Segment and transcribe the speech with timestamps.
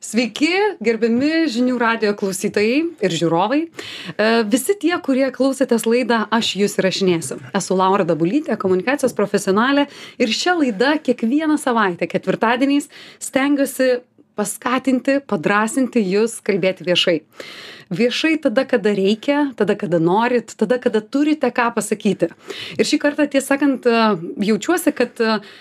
[0.00, 0.48] Sveiki,
[0.80, 3.58] gerbiami žinių radio klausytojai ir žiūrovai.
[3.68, 7.36] E, visi tie, kurie klausėtės laidą Aš jūs įrašinėsiu.
[7.52, 9.84] Esu Laura Dabulytė, komunikacijos profesionalė
[10.16, 12.88] ir šią laidą kiekvieną savaitę, ketvirtadieniais,
[13.20, 13.98] stengiuosi
[14.40, 17.20] paskatinti, padrasinti jūs kalbėti viešai.
[17.90, 22.28] Viešai tada, kada reikia, tada, kada norit, tada, kada turite ką pasakyti.
[22.78, 23.88] Ir šį kartą, tiesą sakant,
[24.46, 25.18] jaučiuosi, kad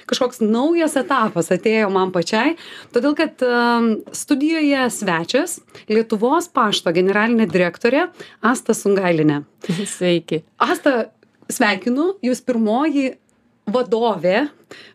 [0.09, 2.53] kažkoks naujas etapas atėjo man pačiai,
[2.93, 3.41] todėl kad
[4.13, 5.57] studijoje svečias
[5.89, 8.05] Lietuvos pašto generalinė direktorė
[8.45, 9.41] Asta Sungailinė.
[9.89, 10.43] Sveiki.
[10.61, 11.09] Asta,
[11.49, 13.15] sveikinu, jūs pirmoji
[13.73, 14.47] vadovė,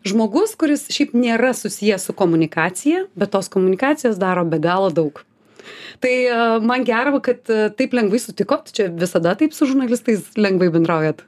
[0.07, 5.23] žmogus, kuris šiaip nėra susijęs su komunikacija, bet tos komunikacijos daro be galo daug.
[6.03, 10.69] Tai e, man gera, kad e, taip lengvai sutikot, čia visada taip su žurnalistais lengvai
[10.73, 11.25] bendraujat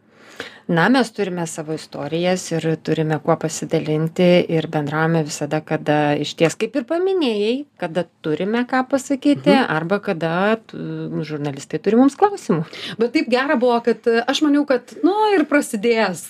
[0.68, 6.76] na mes turime savo istorijas ir turime kuo pasidalinti ir bendraujame visada kada išties kaip
[6.76, 9.72] ir paminėjai kada turime ką pasakyti mhm.
[9.78, 10.34] arba kada
[11.32, 12.66] žurnalistai turi mums klausimų
[13.00, 16.26] bet taip gera buvo kad aš maniau kad nu ir prasidės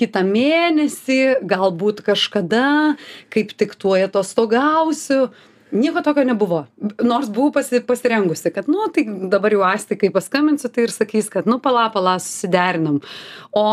[0.00, 2.96] kitą mėnesį galbūt kažkada
[3.32, 5.28] kaip tik tuoj atostogausiu.
[5.74, 6.60] Nieko tokio nebuvo.
[7.02, 11.26] Nors buvau pasi pasirengusi kad nu tai dabar jau astai kai paskambinsiu tai ir sakys
[11.32, 13.00] kad nu pala pala susiderinom.
[13.50, 13.64] O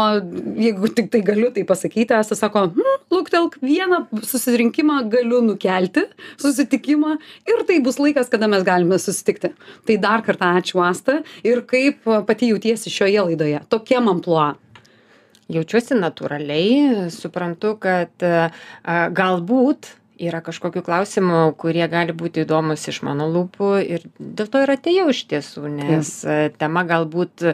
[0.58, 6.08] jeigu tiktai galiu tai pasakyti asta sako hm luktelk vieną susirinkimą galiu nukelti
[6.42, 7.14] susitikimą
[7.54, 9.54] ir tai bus laikas kada mes galime susitikti.
[9.86, 11.22] Tai dar kartą ačiū asta.
[11.46, 13.62] Ir kaip pati jautiesi šioje laidoje?
[13.70, 14.56] Tokiam amplua
[15.54, 23.28] jaučiuosi natūraliai suprantu kad a galbūt yra kažkokių klausimų kurie gali būti įdomūs iš mano
[23.34, 26.12] lūpų ir dėl to ir atėjau iš tiesų nes
[26.62, 27.48] tema galbūt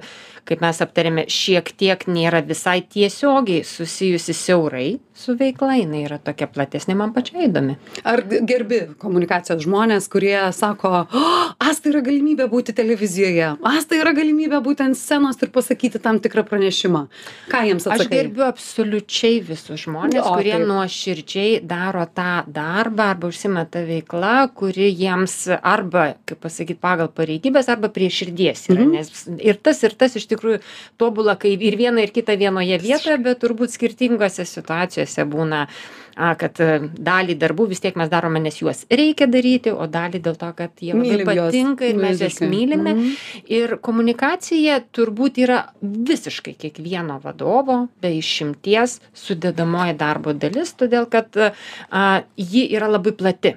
[0.49, 4.89] kaip mes aptarėme šiek tiek nėra visai tiesiogiai susijusi siaurai
[5.19, 7.75] su veikla jinai yra tokia platesnė man pačiai įdomi.
[8.07, 13.51] Ar gerbi komunikacijos žmones kurie sako o asta yra galimybė būti televizijoje.
[13.69, 17.05] Asta yra galimybė būti ant scenos ir pasakyti tam tikrą pranešimą.
[17.51, 18.05] Ką jiems atsakai?
[18.05, 24.89] aš gerbiu absoliučiai visus žmones kurie nuoširdžiai daro tą darbą arba užsiima ta veikla kuri
[24.89, 28.83] jiems arba kaip pasakyt pagal pareigybes arba prie širdies yra.
[28.83, 28.91] Mhm.
[28.91, 30.61] nes ir tas ir tas iš tikrųjų
[30.97, 35.67] tobula kai ir viena ir kita vienoje vietoje bet turbūt skirtingose situacijose būna
[36.15, 36.69] a, kad e,
[37.09, 40.83] dalį darbų vis tiek mes darome, nes juos reikia daryti, o dalį dėl to, kad
[40.83, 42.95] jie labai patinka ir mes juos mylime.
[42.95, 43.15] Mm.
[43.59, 52.05] Ir komunikacija turbūt yra visiškai kiekvieno vadovo, be išimties, sudėdamoji darbo dalis, todėl kad a,
[52.35, 53.55] ji yra labai plati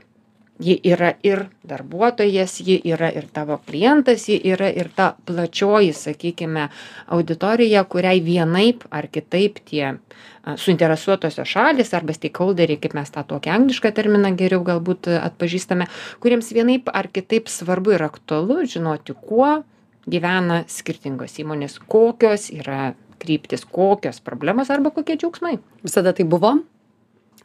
[0.63, 6.69] ji yra ir darbuotojas ji yra ir tavo klientas ji yra ir ta plačioji sakykime
[7.07, 9.97] auditorija kuriai vienaip ar kitaip tie
[10.43, 15.89] suinteresuotosios šalys arba steikholderiai kaip mes tą tokį anglišką terminą geriau galbūt atpažįstame
[16.23, 19.63] kuriems vienaip ar kitaip svarbu ir aktualu žinoti kuo
[20.09, 22.93] gyvena skirtingos įmonės kokios yra
[23.23, 25.59] kryptys kokios problemos arba kokie džiaugsmai.
[25.87, 26.57] Visada taip buvo?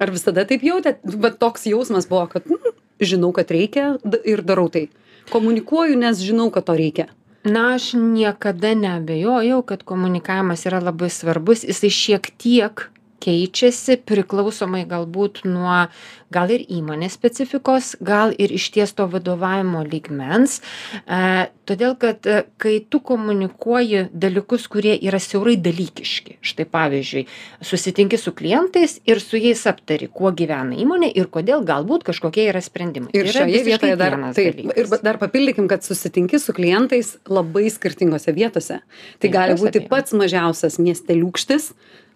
[0.01, 1.03] Ar visada taip jautėt?
[1.21, 2.57] Vat toks jausmas buvo kad nu
[2.99, 4.87] žinau kad reikia ir darau tai.
[5.31, 7.07] Komunikuoju nes žinau kad to reikia.
[7.47, 11.63] Na aš niekada neabejojau kad komunikavimas yra labai svarbus.
[11.63, 12.87] Jisai šiek tiek
[13.27, 15.87] keičiasi priklausomai galbūt nuo
[16.33, 20.59] gal ir įmonės specifikos gal ir išties to vadovavimo lygmens.
[21.07, 26.37] A todėl kad e, kai tu komunikuoji dalykus kurie yra siaurai dalykiški.
[26.43, 27.25] Štai pavyzdžiui
[27.67, 32.63] susitinki su klientais ir su jais aptari kuo gyvena įmonė ir kodėl galbūt kažkokie yra
[32.63, 33.11] sprendimai.
[33.15, 38.81] Ir šioje vietoje dar taip ir dar papildykim kad susitinki su klientais labai skirtingose vietose.
[39.19, 41.71] Tai gali būti pats mažiausias miesteliūkštis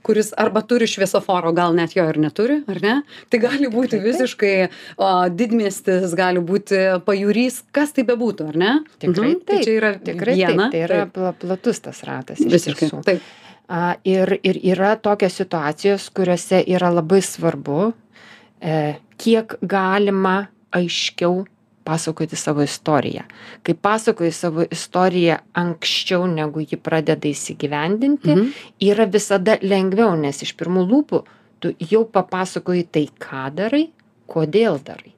[0.06, 2.96] kuris arba turi šviesoforo gal net jo ir neturi ar ne?
[3.30, 4.56] Tai gali būti visiškai
[5.02, 8.74] o didmiestis gali būti pajūrys kas tai bebūtų ar ne?
[9.04, 9.44] Tikrai mhm.
[9.46, 10.68] tai taip čia yra tikrai viena.
[10.68, 13.04] taip tai yra pla platus tas ratas iš visiškai tiesų.
[13.08, 13.30] taip.
[13.72, 17.92] A ir ir yra tokios situacijos kuriose yra labai svarbu
[18.60, 18.78] e
[19.22, 21.46] kiek galima aiškiau
[21.84, 23.24] pasakoti savo istoriją.
[23.64, 28.52] Kai pasakoji savo istoriją anksčiau negu ji pradeda įsigyvendinti Mhm.
[28.82, 31.24] yra visada lengviau nes iš pirmų lūpų
[31.60, 33.90] tu jau papasakoji tai ką darai
[34.28, 35.14] kodėl darai.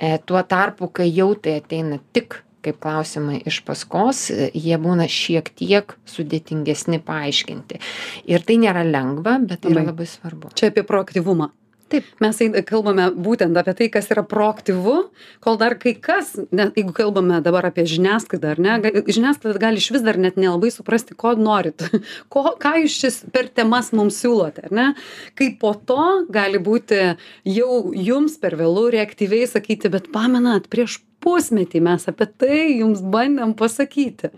[0.00, 5.48] E tuo tarpu kai jau tai ateina tik kaip klausimai iš paskos jie būna šiek
[5.56, 7.80] tiek sudėtingesni paaiškinti.
[8.28, 10.52] Ir tai nėra lengva bet tai yra labai svarbu.
[10.54, 11.50] Čia apie proaktyvumą
[11.90, 12.06] Taip.
[12.22, 12.38] Mes
[12.68, 14.94] kalbame būtent apie tai, kas yra proaktyvu,
[15.42, 19.90] kol dar kai kas, net jeigu kalbame dabar apie žiniasklaidą, ar ne, žiniasklaida gali iš
[19.96, 21.82] vis dar net nelabai suprasti, ko norit,
[22.32, 24.88] ko, ką jūs šis per temas mums siūlote, ar ne,
[25.34, 27.02] kai po to gali būti
[27.50, 33.52] jau jums per vėlų reaktyviai sakyti, bet pamenat, prieš pusmetį mes apie tai jums bandėm
[33.58, 34.30] pasakyti.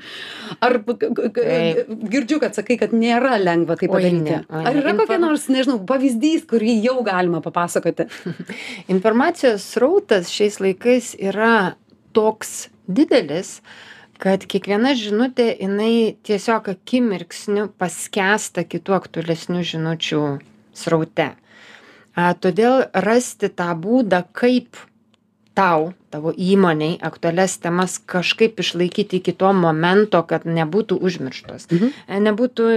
[0.63, 4.25] Ar girdžiu, kad sakai, kad nėra lengva tai Oi, padaryti.
[4.27, 8.09] ne, oi, Ar yra kokia Inform- nors, nežinau, pavyzdys, kurį jau galima papasakoti?
[8.95, 11.77] Informacijos srautas šiais laikais yra
[12.17, 13.61] toks didelis,
[14.23, 20.21] kad kiekviena žinutė, jinai tiesiog akimirksniu paskęsta kitų aktualesnių žinučių
[20.79, 21.33] sraute.
[22.13, 24.77] A, todėl rasti tą būdą, kaip
[25.55, 31.69] tau, tavo įmoniai aktualias temas kažkaip išlaikyti iki to momento, kad nebūtų užmirštos.
[31.71, 31.93] Mhm.
[32.09, 32.69] E, Nebūtų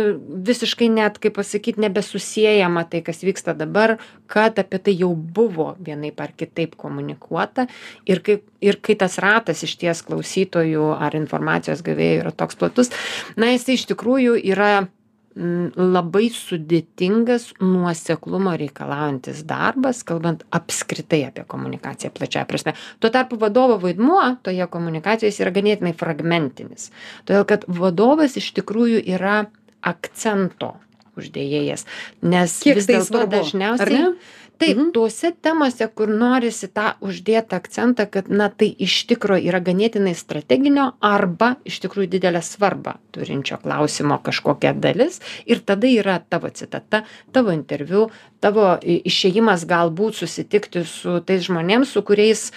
[0.47, 3.97] visiškai net, kaip pasakyti, nebesusijęjama tai, kas vyksta dabar,
[4.31, 7.67] kad apie tai jau buvo vienaip ar kitaip komunikuota
[8.05, 12.91] ir kai, ir kai tas ratas iš ties klausytojų ar informacijos gavėjų yra toks platus,
[13.35, 14.87] na jis iš tikrųjų yra
[15.35, 22.75] labai sudėtingas nuoseklumo reikalaujantis darbas, kalbant apskritai apie komunikaciją plačiaja prasme.
[23.03, 26.87] Tuo tarpu vadovo vaidmuo toje komunikacijoje jis yra ganėtinai fragmentinis.
[27.27, 29.43] Todėl, kad vadovas iš tikrųjų yra
[29.83, 30.77] akcento
[31.19, 31.85] uždėjėjas.
[32.23, 34.09] Nes vis tai dėlto dažniausiai ne?
[34.57, 34.91] Taip, Mhm.
[34.93, 40.93] tuose temose, kur norisi tą uždėtą akcentą, kad, na, tai iš tikrųjų yra ganėtinai strateginio
[41.01, 47.51] arba iš tikrųjų didelę svarbą turinčio klausimo kažkokia dalis ir tada yra tavo citata, tavo
[47.51, 48.09] interviu,
[48.39, 52.51] tavo išėjimas galbūt susitikti su tais žmonėms, su kuriais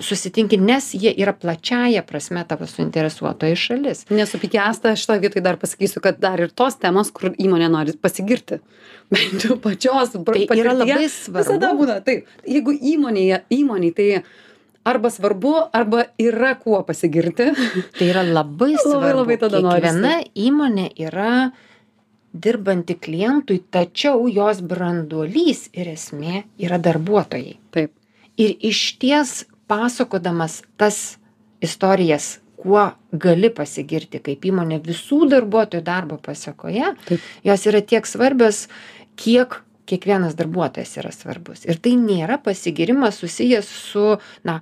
[0.00, 4.04] susitinki, nes jie yra plačiaja prasme tavo suinteresuotoji šalis.
[4.10, 8.60] Nesupikęsta, šitoje vietoje dar pasakysiu, kad dar ir tos temos, kur įmonė nori pasigirti.
[9.14, 10.14] Bent jau pačios.
[10.24, 11.43] Tai yra labai svarbu.
[11.44, 12.26] Visada būna, taip.
[12.48, 14.08] Jeigu įmonėje, įmonėje tai
[14.84, 17.50] arba svarbu, arba yra kuo pasigirti.
[17.98, 19.14] Tai yra labai svarbu.
[19.22, 19.86] labai tada norisi.
[19.86, 20.14] Kiekviena
[20.46, 21.34] įmonė yra
[22.34, 27.58] dirbanti klientui, tačiau jos branduolys ir esmė yra darbuotojai.
[27.74, 27.94] Taip.
[28.40, 31.16] Ir iš ties pasakodamas tas
[31.62, 37.28] istorijas, kuo gali pasigirti kaip įmonė visų darbuotojų darbo pasakoje, Taip.
[37.46, 38.64] jos yra tiek svarbios,
[39.20, 41.64] kiek kiekvienas darbuotojas yra svarbus.
[41.68, 44.06] Ir tai nėra pasigirimas susijęs su,
[44.46, 44.60] na,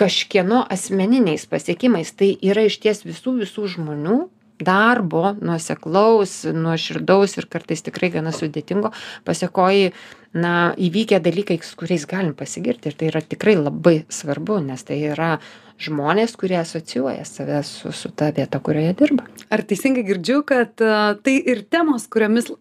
[0.00, 2.12] kažkieno asmeniniais pasiekimais.
[2.16, 4.20] Tai yra iš ties visų visų žmonių
[4.66, 8.92] darbo, nuoseklaus, nuoširdaus ir kartais tikrai gana sudėtingo
[9.26, 9.92] pasiekoji,
[10.36, 12.90] na, įvykę dalykai, su kuriais galim pasigirti.
[12.90, 15.36] Ir tai yra tikrai labai svarbu, nes tai yra
[15.80, 19.26] žmonės, kurie asocijuoja save su, su ta vieta, kurioje dirba.
[19.50, 22.52] Ar teisingai girdžiu, kad a, tai ir temos, kuriomis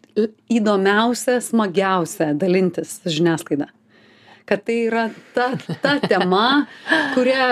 [0.49, 3.69] įdomiausia, smagiausia dalintis žiniasklaida?
[4.49, 5.51] Kad tai yra ta,
[5.83, 6.65] ta tema,
[7.13, 7.49] kurią,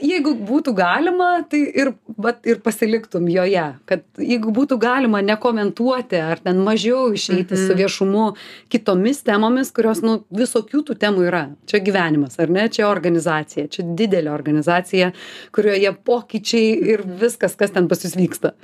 [0.00, 3.64] jeigu būtų galima, tai ir, vat, ir pasiliktum joje.
[3.88, 8.32] Kad jeigu būtų galima nekomentuoti ar ten mažiau išeiti su viešumu
[8.72, 11.42] kitomis temomis, kurios, nu, visokių tų temų yra.
[11.70, 12.68] Čia gyvenimas, ar ne?
[12.72, 15.12] Čia organizacija, čia didelė organizacija,
[15.54, 18.54] kurioje pokyčiai ir viskas, kas ten pas jūs vyksta.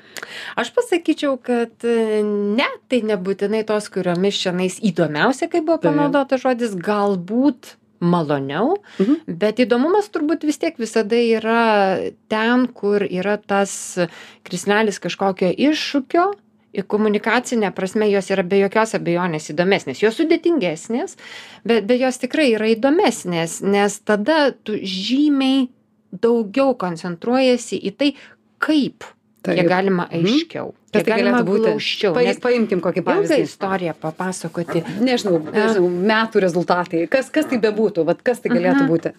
[0.58, 5.92] Aš pasakyčiau, kad e, ne, tai nebūtinai tos, kuriomis šiandien įdomiausia, kaip buvo Taip.
[5.92, 9.14] panaudotas žodis, galbūt maloniau, Mhm.
[9.38, 11.98] bet įdomumas turbūt vis tiek visada yra
[12.28, 13.98] ten, kur yra tas
[14.44, 16.32] krisnelis kažkokio iššūkio.
[16.78, 20.02] Ir komunikacinė prasme jos yra be jokios abejonės įdomesnės.
[20.02, 21.16] Jos sudėtingesnės,
[21.64, 25.70] bet, bet jos tikrai yra įdomesnės, nes tada tu žymiai
[26.12, 28.14] daugiau koncentruojasi į tai,
[28.60, 29.04] kaip
[29.42, 29.54] Taip.
[29.56, 30.24] kiek galima Mhm.
[30.26, 31.68] aiškiau, Kas kiek tai galėtų būti?
[31.70, 32.14] glaučiau.
[32.14, 33.38] Pa, paimkim kokį ilgą pavyzdį.
[33.46, 34.82] istoriją papasakoti.
[35.00, 37.08] Nežinau, nežinau, metų rezultatai.
[37.08, 38.88] Kas, kas tai bebūtų, vat kas tai galėtų Mhm.
[38.88, 39.12] būti?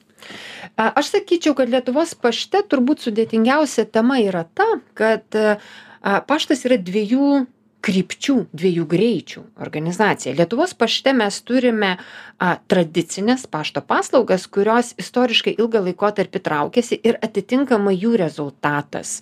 [0.77, 5.23] Aš sakyčiau, kad Lietuvos pašte turbūt sudėtingiausia tema yra ta, kad
[6.27, 7.47] paštas yra dviejų
[7.85, 10.33] krypčių, dviejų greičių organizacija.
[10.35, 17.95] Lietuvos pašte mes turime a, tradicinės pašto paslaugas, kurios istoriškai ilgą laikotarpį traukėsi ir atitinkamai
[17.95, 19.21] jų rezultatas.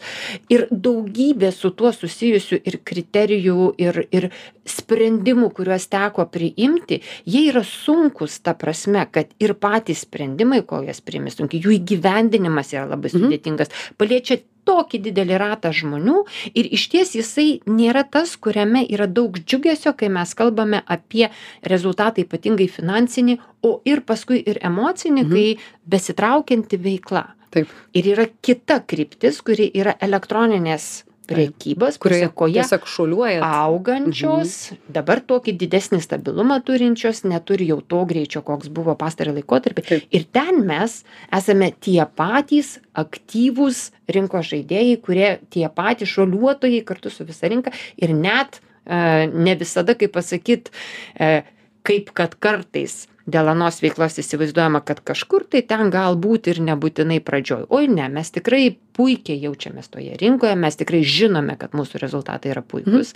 [0.50, 4.30] Ir daugybė su tuo susijusių ir kriterijų, ir, ir
[4.68, 11.00] sprendimų, kuriuos teko priimti, jie yra sunkus ta prasme, kad ir patys sprendimai, kol jas
[11.02, 13.22] priimi sunkiai, jų įgyvendinimas yra labai Mhm.
[13.22, 16.18] sudėtingas, paliečia tokį didelį ratą žmonių
[16.54, 21.30] ir iš ties jisai nėra tas, kuriame yra daug džiugesio, kai mes kalbame apie
[21.64, 25.32] rezultatą ypatingai finansinį, o ir paskui ir emocinį, Mhm.
[25.34, 25.58] kai
[25.90, 27.26] besitraukianti veikla.
[27.52, 27.68] Taip.
[27.96, 33.42] Ir yra kita kryptis, kuri yra elektroninės prekybos kurioje tiesiog šuoliuoja.
[33.44, 34.54] augančios,
[34.92, 39.86] dabar tokį didesnį stabilumą turinčios, neturi jau to greičio, koks buvo pastarį laikotarpį.
[39.88, 40.08] Taip.
[40.16, 41.02] Ir ten mes
[41.36, 48.16] esame tie patys aktyvūs rinkos žaidėjai, kurie tie patys šuoliuotojai kartu su visa rinka ir
[48.16, 50.74] net e, ne visada, kaip pasakyti,
[51.20, 51.44] e,
[51.88, 57.68] kaip kad kartais dėl anos veiklos įsivaizduojama, kad kažkur tai ten galbūt ir nebūtinai pradžioj.
[57.76, 62.64] Oi ne, mes tikrai puikiai jaučiamės toje rinkoje, mes tikrai žinome, kad mūsų rezultatai yra
[62.64, 63.14] puikus.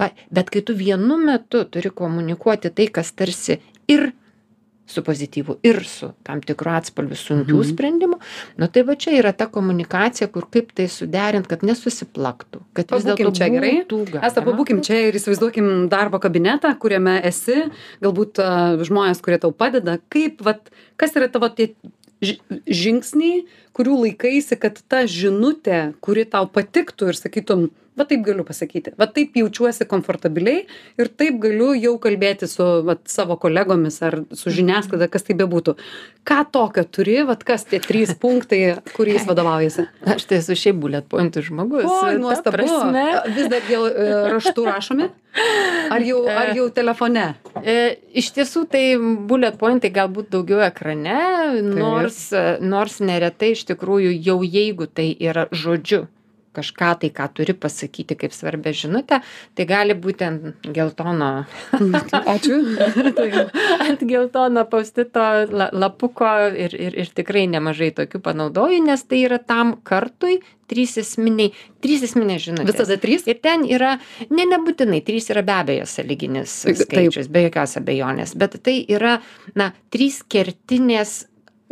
[0.00, 4.12] Va, Bet kai tu vienu metu turi komunikuoti tai, kas tarsi ir
[4.86, 7.68] su pozityvu ir su tam tikru atspalviu sunkių Mhm.
[7.72, 8.18] sprendimų,
[8.58, 13.04] nu tai va čia yra ta komunikacija, kur kaip tai suderint, kad nesusiplaktų, kad vis
[13.04, 13.70] dėlto čia gerai.
[14.44, 14.52] galima.
[14.52, 17.70] pabūkim čia ir įsivaizduokim darbo kabinetą, kuriame esi,
[18.02, 18.34] galbūt
[18.84, 19.98] žmonės, kurie tau padeda.
[20.10, 21.74] Kaip, vat, kas yra tavo tie
[22.20, 28.44] ži- žingsniai, kurių laikaisi, kad ta žinutė, kuri tau patiktų ir sakytum, va taip galiu
[28.46, 30.64] pasakyti, va taip jaučiuosi komfortabiliai
[31.00, 35.76] ir taip galiu jau kalbėti su vat, savo kolegomis ar su žiniasklaida, kas tai bebūtų.
[36.26, 38.60] Ką tokio turi, va kas tie trys punktai,
[38.96, 39.86] kuriais vadovaujasi?
[40.14, 41.86] Aš tai esu šiaip bullet pointų žmogus.
[41.86, 42.58] Oi, ta nuostabu.
[42.58, 43.04] prasme.
[43.36, 45.10] Vis dar jau e, raštu rašomi?
[45.94, 47.28] Ar jau, ar jau telefone?
[47.62, 47.76] E,
[48.16, 48.84] iš tiesų tai
[49.30, 51.20] bullet pointai galbūt daugiau ekrane,
[51.62, 52.26] nors,
[52.62, 56.06] nors neretai iš tikrųjų jau jeigu tai yra žodžiu
[56.54, 59.20] kažką tai, ką turi pasakyti kaip svarbę žinutę,
[59.54, 61.30] tai gali būti ant geltono,
[62.34, 62.58] Ačiū.
[63.88, 69.40] ant geltono paustito la, lapuko ir, ir, ir tikrai nemažai tokių panaudoju, nes tai yra
[69.42, 71.52] tam kartui trys esminiai,
[71.84, 72.72] trys esminės žinutės.
[72.72, 73.26] Visada trys?
[73.28, 73.96] Ir ten yra,
[74.32, 76.80] ne nebūtinai, trys yra be abejo saliginis Taip.
[76.86, 79.18] skaičius, be jokios abejonės, bet tai yra,
[79.58, 81.24] na, trys kertinės,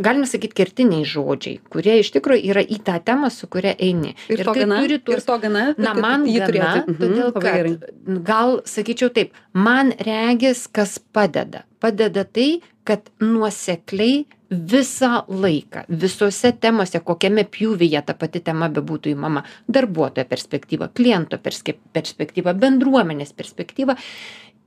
[0.05, 4.15] galime sakyti, kertiniai žodžiai, kurie iš tikrųjų yra į tą temą, su kuria eini.
[4.29, 4.83] Ir, ir tai gana?
[4.83, 5.65] turi Ir tuos to gana?
[5.79, 6.75] Na, man jį gana.
[6.83, 11.65] Mhm, todėl kad gal sakyčiau taip, man regis, kas padeda.
[11.83, 19.45] Padeda tai, kad nuosekliai visą laiką, visose temose, kokiame pjūvyje ta pati tema bebūtų įmama,
[19.73, 23.97] darbuotojo perspektyva, kliento perspektyva, bendruomenės perspektyva,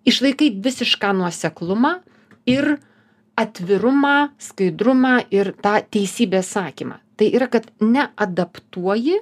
[0.09, 1.99] išlaikai visišką nuoseklumą
[2.49, 2.77] ir
[3.37, 6.99] atvirumą, skaidrumą ir tą teisybės sakymą.
[7.15, 9.19] Tai yra, kad neadaptuoji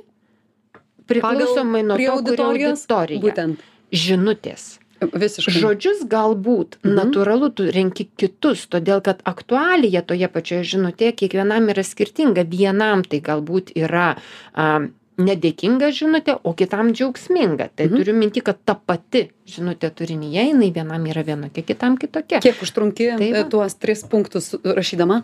[1.09, 2.85] priklausomai nuo to, kuri auditorijos?
[2.87, 3.21] auditorija.
[3.25, 3.63] Būtent.
[3.93, 4.79] Žinutės.
[5.03, 5.59] Visiškai.
[5.59, 6.93] Žodžius galbūt Mhm.
[6.95, 12.45] natūralu, tu renki kitus, todėl kad aktualija toje pačioje žinutėje kiekvienam yra skirtinga.
[12.47, 14.15] Vienam tai galbūt yra
[14.55, 17.69] a, nedėkinga žinutė, o kitam džiaugsminga.
[17.75, 17.97] Tai Mhm.
[17.97, 22.39] turiu minti, kad ta pati žinutė turinyje, jinai vienam yra vienokia, kitam kitokia.
[22.39, 25.23] Kiek užtrunki Tai e, tuos tris punktus rašydama?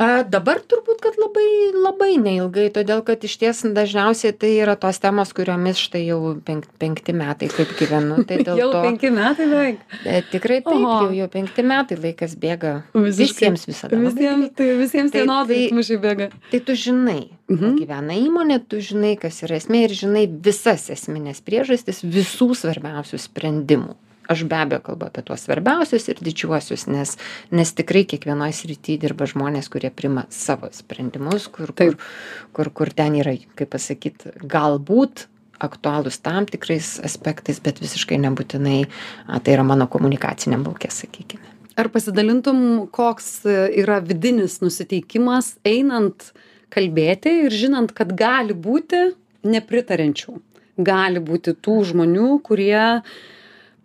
[0.00, 1.44] A, dabar turbūt, kad labai,
[1.76, 6.64] labai neilgai, todėl kad iš ties dažniausiai tai yra tos temos, kuriomis štai jau penk,
[6.80, 8.22] penkti metai kaip gyvenu.
[8.24, 9.82] Tai dėl Jau to penki metai beveik.
[10.06, 12.72] Bet tikrai taip, jau, jau penkti metai laikas bėga.
[12.96, 13.92] Visiems visada.
[14.00, 16.30] labai Visiems, tai visiems Tai- vienodai mušiai bėga.
[16.50, 17.76] Tai tu žinai, Mhm.
[17.82, 23.96] gyvena įmonė, tu žinai, kas yra esmė ir žinai visas esminės priežastis visų svarbiausių sprendimų.
[24.30, 27.16] Aš be abejo kalbu apie tuos svarbiausius ir didžiuosius, nes,
[27.50, 31.96] nes tikrai kiekvienoje srityje dirba žmonės, kurie prima savo sprendimus, kur, kur,
[32.54, 35.26] kur, kur ten yra, kaip pasakyti, galbūt
[35.60, 38.84] aktualūs tam tikrais aspektais, bet visiškai nebūtinai,
[39.26, 41.56] a, tai yra mano komunikaciniam laukė, sakykime.
[41.80, 46.30] Ar pasidalintum, koks yra vidinis nusiteikimas einant
[46.72, 49.10] kalbėti ir žinant, kad gali būti
[49.46, 50.36] nepritariančių.
[50.80, 53.02] Gali būti tų žmonių, kurie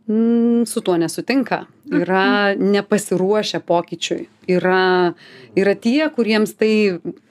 [0.05, 5.13] su tuo nesutinka, yra nepasiruošę pokyčiui, yra,
[5.57, 6.73] yra tie, kuriems tai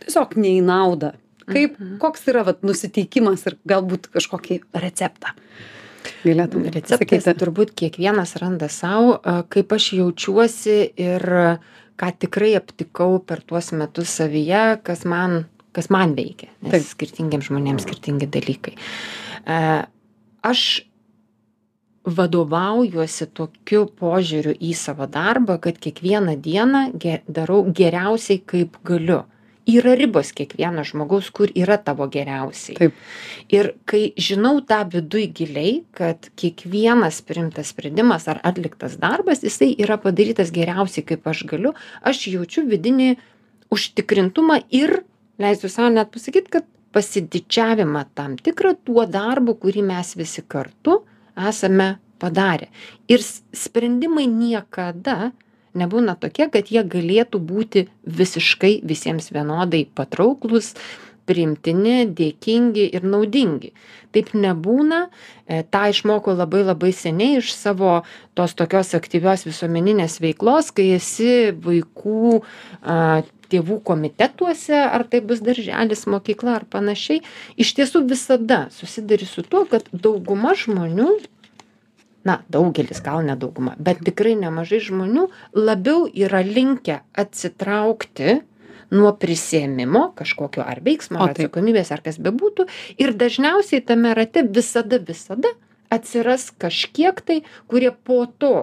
[0.02, 1.12] tiesiog neį naudą.
[1.44, 5.34] Kaip, koks yra vat, nusiteikimas ir galbūt kažkokį receptą?
[6.24, 9.18] Galėtum Receptas turbūt kiekvienas randa savo,
[9.52, 11.24] kaip aš jaučiuosi ir
[12.00, 15.44] ką tikrai aptikau per tuos metus savyje, kas man,
[15.76, 16.50] kas man veikia.
[16.64, 16.88] Nes Taip.
[16.90, 18.74] skirtingiems žmonėms skirtingi dalykai.
[20.44, 20.64] Aš
[22.04, 29.22] vadovaujuosi tokiu požiūriu į savo darbą, kad kiekvieną dieną ge darau geriausiai, kaip galiu.
[29.64, 32.76] Yra ribos kiekvieno žmogaus, kur yra tavo geriausiai.
[32.76, 32.98] Taip.
[33.48, 39.96] Ir kai žinau tą viduj giliai, kad kiekvienas priimtas sprendimas ar atliktas darbas, jisai yra
[40.02, 41.72] padarytas geriausiai, kaip aš galiu,
[42.04, 43.14] aš jaučiu vidinį
[43.72, 44.98] užtikrintumą ir,
[45.40, 51.00] leisiu savo net pasakyti, kad pasididžiavimą tam tikrą tuo darbu, kurį mes visi kartu
[51.36, 52.70] esame padarę.
[53.10, 55.32] Ir sprendimai niekada
[55.74, 60.74] nebūna tokie, kad jie galėtų būti visiškai visiems vienodai patrauklus,
[61.24, 63.72] priimtini dėkingi ir naudingi
[64.14, 68.02] taip nebūna e, tą išmokau labai labai seniai iš savo
[68.38, 73.22] tos tokios aktyvios visuomeninės veiklos kai esi vaikų a,
[73.54, 77.22] tėvų komitetuose ar tai bus darželis mokykla ar panašiai
[77.60, 81.08] iš tiesų visada susiduri su tuo kad dauguma žmonių
[82.24, 88.40] na daugelis gal ne dauguma bet tikrai nemažai žmonių labiau yra linkę atsitraukti
[88.94, 92.66] nuo prisiėmimo kažkokio ar veiksmo ar atsakomybės ar kas bebūtų
[93.00, 95.52] ir dažniausiai tame rate visada visada
[95.94, 98.54] atsiras kažkiek tai kurie po to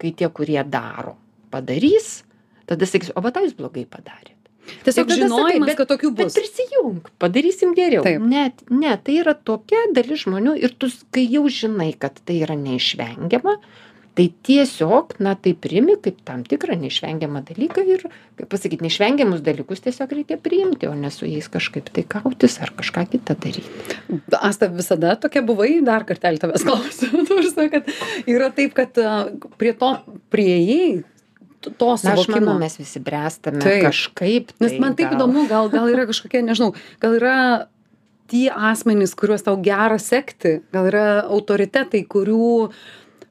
[0.00, 1.16] kai tie kurie daro
[1.52, 2.20] padarys
[2.66, 4.39] tada sakys o va tą jūs blogai padarėt
[4.86, 6.38] Tiesiog žinojimas, bet- kad tokių bet bus.
[6.38, 8.20] prisijunk padarysim geriau Taip.
[8.22, 12.56] net ne tai yra tokia dalis žmonių ir tu kai jau žinai kad tai yra
[12.56, 13.56] neišvengiama
[14.18, 18.02] tai tiesiog na tai priimi kaip tam tikrą neišvengiamą dalyką ir
[18.36, 22.72] kaip pasakyt neišvengiamus dalykus tiesiog reikia priimti o ne su jais kažkaip tai kautis ar
[22.76, 23.98] kažką kitą daryti
[24.40, 27.08] Asta, visada tokia buvai, dar kartelį tavęs klausiu.
[27.28, 27.86] Tu žinai, kad
[28.26, 28.98] yra taip, kad
[29.60, 29.90] prie to
[30.34, 31.04] prieėjai
[31.60, 32.54] to suvokimo.
[32.58, 33.84] mes visi bręstame Taip.
[33.88, 37.66] kažkaip Nes tai man taip gal- įdomu, gal, gal yra kažkokie, nežinau, gal yra
[38.30, 42.70] tie asmenys, kuriuos tau gera sekti, gal yra autoritetai, kurių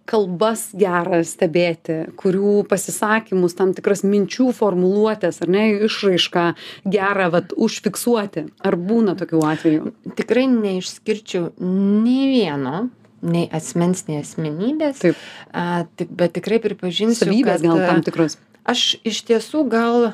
[0.10, 6.46] kalbas gera stebėti, kurių pasisakymus, tam tikras minčių formuluotės, ar ne, išraišką
[6.90, 8.48] gera, vat, užfiksuoti.
[8.66, 9.92] Ar būna tokių atvejų?
[10.18, 12.90] tikrai neišskirčiau nei vieno
[13.22, 15.20] nei asmens nei asmenybės Taip.
[15.52, 18.38] a, tik, bet tikrai pripažinsiu Savybės gal tam tikros.
[18.64, 20.12] aš iš tiesų gal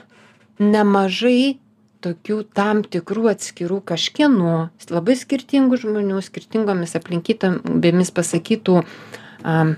[0.62, 1.60] nemažai
[2.06, 8.82] tokių tam tikrų atskirų kažkieno labai skirtingų žmonių skirtingomis aplinkybėmis pasakytų
[9.46, 9.76] am,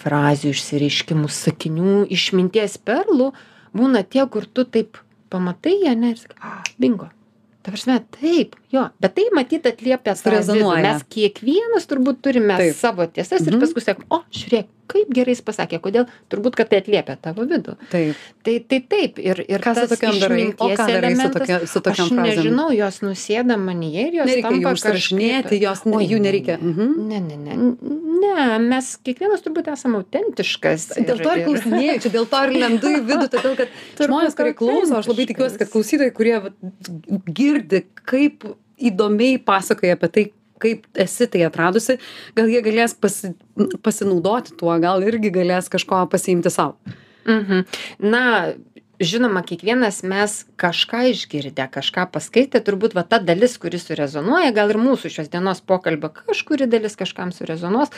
[0.00, 3.30] frazių išsireiškimų sakinių išminties perlų
[3.76, 5.00] būna tie kur tu taip
[5.32, 7.10] pamatai ane ir sakai a bingo
[7.62, 13.06] ta prasme taip jo bet tai matyt atliepia tą vidų mes kiekvienas turbūt turime savo
[13.06, 13.60] tiesas ir Mhm.
[13.60, 17.76] paskui sakom o žiūrėk kaip gerai jis pasakė kodėl turbūt kad tai atliepia tavo vidų
[17.92, 18.18] Taip.
[18.46, 20.44] tai tai taip ir ir Ką su tas tokiom darai?
[20.58, 22.24] O ką darai su, tokia, su aš tokiam frazėm?
[22.26, 26.58] nežinau jos nusėda manyje ir jos Nereikia jų užsirašinėti, jos, Oi, jų ne, nereikia.
[26.60, 26.70] ne.
[26.70, 27.08] Mhm.
[27.10, 27.56] Ne, ne, ne,
[28.20, 30.86] ne, mes kiekvienas turbūt esame autentiškas.
[30.98, 34.54] Dėl to ir klausinėjau, čia dėl to ir lendu į vidų, todėl kad žmonės, kurie
[34.58, 36.36] klauso, aš labai tikiuosi, kad klausytojai, kurie
[37.40, 38.46] girdi, kaip
[38.80, 40.26] įdomiai pasakoja apie tai,
[40.62, 41.98] kaip esi tai atradusi,
[42.38, 43.34] gal jie galės pasi,
[43.84, 46.78] pasinaudoti tuo, gal irgi galės kažko pasiimti savo.
[47.28, 47.64] Mhm.
[48.10, 48.22] Na,
[49.00, 54.78] žinoma, kiekvienas mes kažką išgirdę, kažką paskaitę, turbūt va ta dalis, kuri surezonuoja, gal ir
[54.80, 57.92] mūsų šios dienos pokalbio kažkuri dalis kažkam surezonuos,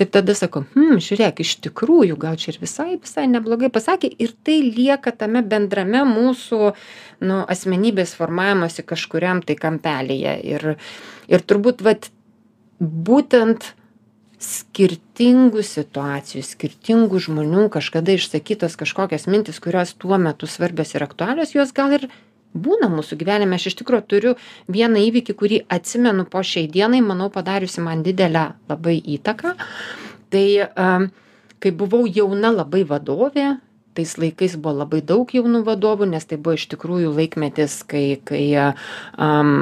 [0.00, 4.32] taip tada sakau, hm, žiūrėk, iš tikrųjų, gal čia ir visai, visai neblogai pasakė ir
[4.46, 6.72] tai lieka tame bendrame mūsų,
[7.28, 10.38] nu, asmenybės formavimuose kažkuriam tai kampelėje.
[10.56, 10.68] Ir,
[11.28, 11.98] ir turbūt, va,
[12.80, 13.74] būtent
[14.46, 21.74] skirtingų situacijų skirtingų žmonių kažkada išsakytos kažkokios mintys kurios tuo metu svarbios ir aktualios jos
[21.76, 22.08] gal ir
[22.56, 23.58] būna mūsų gyvenime.
[23.58, 24.36] Aš iš tikro turiu
[24.72, 29.56] vieną įvykį kurį atsimenu po šiai dienai manau padariusi man didelę labai įtaką.
[30.32, 31.10] Tai am,
[31.60, 33.56] kai buvau jauna labai vadovė
[33.96, 38.44] tais laikais buvo labai daug jaunų vadovų nes tai buvo iš tikrųjų laikmetis kai kai
[38.60, 39.52] am,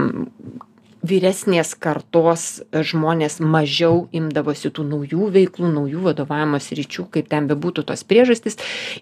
[1.05, 8.05] vyresnės kartos žmonės mažiau imdavosi tų naujų veiklų, naujų vadovavimo sričių, kaip ten bebūtų tos
[8.09, 8.57] priežastys.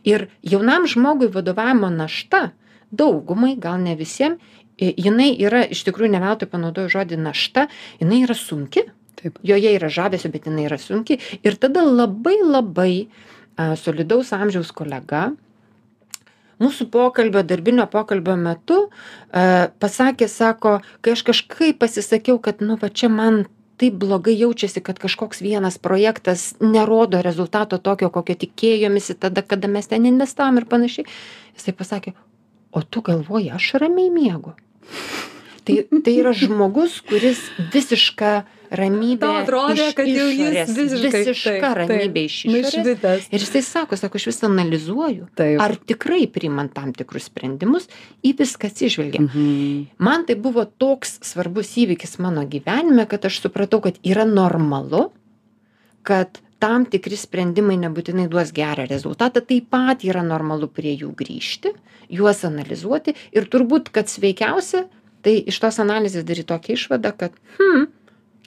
[0.09, 2.51] Ir jaunam žmogui vadovavimo našta,
[2.93, 4.43] daugumai, gal ne visiems,
[4.79, 7.69] jinai yra, iš tikrųjų, ne veltui panaudoju žodį našta,
[8.01, 8.87] jinai yra sunki.
[9.21, 9.39] Taip.
[9.47, 11.21] Joje yra žavesio, bet jinai yra sunki.
[11.47, 12.93] Ir tada labai labai
[13.55, 15.31] a, solidaus amžiaus kolega
[16.63, 22.91] mūsų pokalbio darbinio pokalbio metu a, pasakė sako kai aš kažkaip pasisakiau kad nu va
[22.91, 23.45] čia man
[23.83, 29.91] taip blogai jaučiasi kad kažkoks vienas projektas nerodo rezultato tokio kokio tikėjomisi tada kada mes
[29.91, 31.09] ten investavom ir panašiai
[31.57, 32.15] jisai pasakė
[32.73, 34.55] o tu galvoji aš ramiai miegu.
[35.65, 37.43] Tai tai yra žmogus kuris
[37.75, 43.27] visiška ramybė Tau atrodė, iš kad jau jis išorės, visiškai visiška ramybė iš išorės Nušvitęs.
[43.33, 45.61] ir jisai sako sako aš vis analizuoju Taip.
[45.61, 47.89] ar tikrai priimant tam tikrus sprendimus
[48.25, 49.87] į viską atsižvelgiam Mhm.
[49.99, 55.11] man tai buvo toks svarbus įvykis mano gyvenime kad aš supratau kad yra normalu
[56.03, 61.73] kad tam tikri sprendimai nebūtinai duos gerą rezultatą taip pat yra normalu prie jų grįžti
[62.13, 64.85] juos analizuoti ir turbūt kad sveikiausia
[65.23, 67.87] tai iš tos analizės daryt tokią išvadą kad hm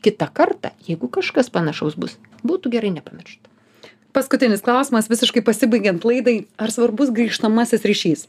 [0.06, 2.16] kitą kartą jeigu kažkas panašaus bus
[2.46, 3.52] būtų gerai nepamiršt.
[4.16, 8.22] Paskutinis klausimas visiškai pasibaigiant laidai ar svarbus grįžtamasis ryšys?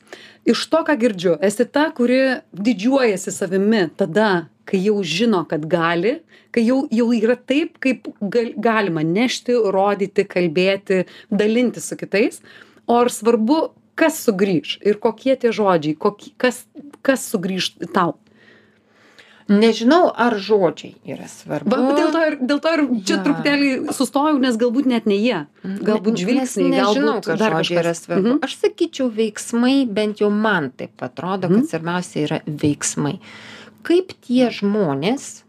[0.43, 6.17] Iš to ką girdžiu esi ta kuri didžiuojasi savimi tada kai jau žino kad gali
[6.51, 12.43] kai jau jau yra taip kaip gal galima nešti rodyti kalbėti dalintis su kitais
[12.87, 13.61] o ar svarbu
[13.95, 16.65] kas sugrįš ir kokie tie žodžiai koki kas
[17.07, 18.17] kas sugrįš tau
[19.49, 23.23] nežinau ar žodžiai yra svarbu Va, dėl to ir, dėl to ir čia Jo.
[23.25, 25.47] truputėlį sustojau, nes galbūt net ne jie.
[25.65, 28.27] Galbūt Ne- žvilgsniai, nežinau, galbūt kad dar žodžiai yra svarbu.
[28.27, 28.45] Mhm.
[28.45, 31.67] Aš sakyčiau, veiksmai, bent jau man taip atrodo, kad Mhm.
[31.71, 33.19] svarbiausia yra veiksmai.
[33.83, 35.43] Kaip tie žmonės,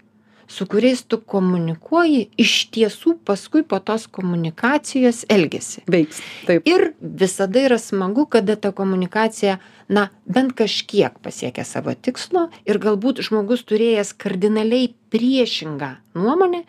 [0.48, 5.84] su kuriais tu komunikuoji, iš tiesų paskui po tos komunikacijos elgesi.
[5.92, 6.22] Veiks.
[6.48, 6.68] Taip.
[6.70, 9.58] Ir visada yra smagu, kada ta komunikacija,
[9.92, 16.64] na, bent kažkiek pasiekia savo tikslo ir galbūt žmogus turėjęs kardinaliai priešingą nuomonę,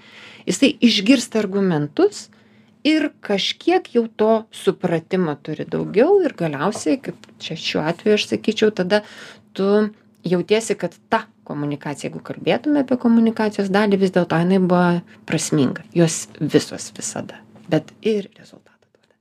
[0.47, 2.27] jisai išgirsta argumentus
[2.87, 8.75] ir kažkiek jau to supratimo turi daugiau ir galiausiai, kaip čia šiuo atveju aš sakyčiau,
[8.75, 9.03] tada
[9.53, 9.89] tu
[10.27, 15.85] jautiesi, kad ta komunikacija, jeigu kalbėtume apie komunikacijos dalį, vis dėlto jinai buvo prasminga.
[15.97, 17.41] Jos visos visada.
[17.69, 19.17] Bet ir rezultatą duoda.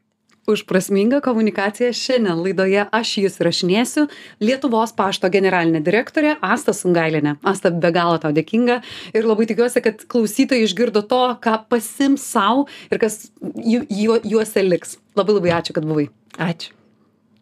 [0.47, 4.05] Už prasmingą komunikaciją šiandien laidoje aš jūs rašinėsiu
[4.43, 7.35] Lietuvos pašto generalinė direktorė Asta Sungailinė.
[7.43, 8.79] Asta, be galo tau dėkinga
[9.11, 14.63] ir labai tikiuosi, kad klausytojai išgirdo to, ką pasims savo ir kas ju, ju, juose
[14.63, 14.97] liks.
[15.19, 16.09] Labai labai ačiū, kad buvai.
[16.37, 16.75] Ačiū.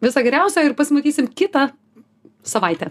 [0.02, 1.70] Viso geriausio ir pasimatysim kitą
[2.46, 2.90] savaitę.